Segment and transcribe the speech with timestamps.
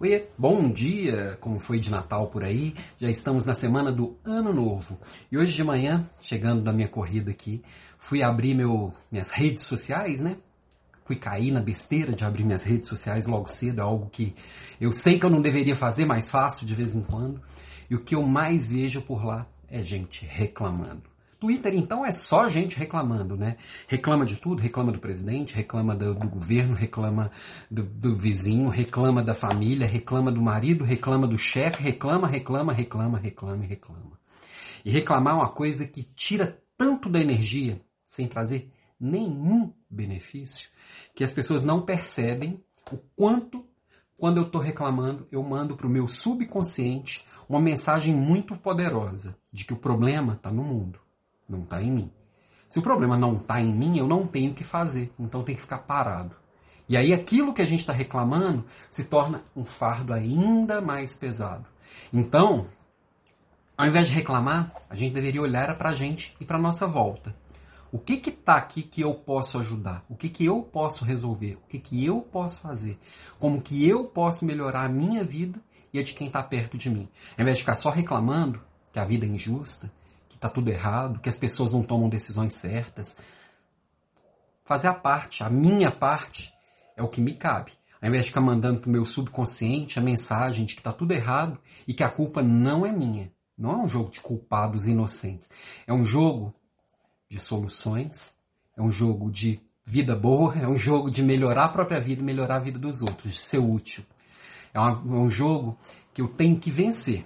[0.00, 1.36] Oi, bom dia!
[1.40, 2.72] Como foi de Natal por aí?
[3.00, 4.96] Já estamos na semana do Ano Novo.
[5.28, 7.64] E hoje de manhã, chegando da minha corrida aqui,
[7.98, 10.36] fui abrir meu, minhas redes sociais, né?
[11.04, 14.36] Fui cair na besteira de abrir minhas redes sociais logo cedo, é algo que
[14.80, 17.42] eu sei que eu não deveria fazer, mas faço de vez em quando.
[17.90, 21.17] E o que eu mais vejo por lá é gente reclamando.
[21.38, 23.58] Twitter, então, é só gente reclamando, né?
[23.86, 27.30] Reclama de tudo, reclama do presidente, reclama do, do governo, reclama
[27.70, 33.18] do, do, vizinho, reclama da família, reclama do marido, reclama do chefe, reclama, reclama, reclama,
[33.18, 34.18] reclama e reclama.
[34.84, 40.68] E reclamar é uma coisa que tira tanto da energia, sem trazer nenhum benefício,
[41.14, 43.64] que as pessoas não percebem o quanto,
[44.16, 49.64] quando eu estou reclamando, eu mando para o meu subconsciente uma mensagem muito poderosa de
[49.64, 50.98] que o problema está no mundo
[51.48, 52.12] não está em mim.
[52.68, 55.54] Se o problema não está em mim, eu não tenho o que fazer, então tem
[55.54, 56.36] que ficar parado.
[56.88, 61.66] E aí aquilo que a gente está reclamando se torna um fardo ainda mais pesado.
[62.12, 62.66] Então,
[63.76, 66.86] ao invés de reclamar, a gente deveria olhar para a gente e para a nossa
[66.86, 67.34] volta.
[67.90, 70.04] O que está aqui que eu posso ajudar?
[70.08, 71.54] O que, que eu posso resolver?
[71.54, 72.98] O que, que eu posso fazer?
[73.38, 75.58] Como que eu posso melhorar a minha vida
[75.92, 77.08] e a de quem está perto de mim?
[77.36, 78.60] Ao invés de ficar só reclamando
[78.92, 79.90] que a vida é injusta,
[80.38, 83.16] está tudo errado, que as pessoas não tomam decisões certas.
[84.64, 86.52] Fazer a parte, a minha parte,
[86.96, 87.72] é o que me cabe.
[88.00, 91.12] Ao invés de ficar mandando para o meu subconsciente a mensagem de que está tudo
[91.12, 93.32] errado e que a culpa não é minha.
[93.56, 95.50] Não é um jogo de culpados inocentes.
[95.84, 96.54] É um jogo
[97.28, 98.36] de soluções,
[98.76, 102.24] é um jogo de vida boa, é um jogo de melhorar a própria vida e
[102.24, 104.04] melhorar a vida dos outros, de ser útil.
[104.72, 105.76] É, é um jogo
[106.14, 107.24] que eu tenho que vencer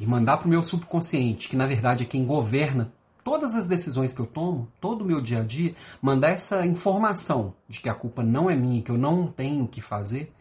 [0.00, 2.90] e mandar para o meu subconsciente, que na verdade é quem governa
[3.22, 7.54] todas as decisões que eu tomo, todo o meu dia a dia, mandar essa informação
[7.68, 10.34] de que a culpa não é minha, que eu não tenho o que fazer,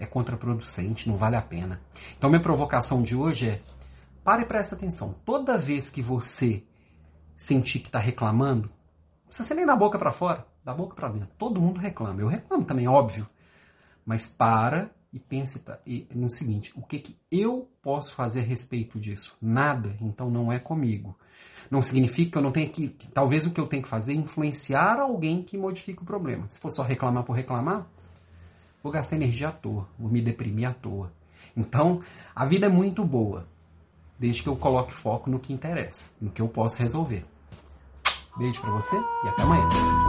[0.00, 1.80] é contraproducente, não vale a pena.
[2.18, 3.62] Então minha provocação de hoje é:
[4.24, 5.14] pare e preste atenção.
[5.24, 6.64] Toda vez que você
[7.36, 11.08] sentir que está reclamando, não precisa ser nem da boca para fora, da boca para
[11.08, 11.28] dentro.
[11.38, 12.20] Todo mundo reclama.
[12.20, 13.28] Eu reclamo também, óbvio.
[14.04, 15.62] Mas para e pense
[16.12, 19.36] no seguinte: o que, que eu posso fazer a respeito disso?
[19.40, 21.16] Nada, então não é comigo.
[21.70, 23.08] Não significa que eu não tenho que, que.
[23.08, 26.48] Talvez o que eu tenho que fazer é influenciar alguém que modifique o problema.
[26.48, 27.86] Se for só reclamar por reclamar,
[28.82, 31.12] vou gastar energia à toa, vou me deprimir à toa.
[31.56, 32.02] Então,
[32.34, 33.46] a vida é muito boa,
[34.18, 37.24] desde que eu coloque foco no que interessa, no que eu posso resolver.
[38.36, 40.03] Beijo para você e até amanhã.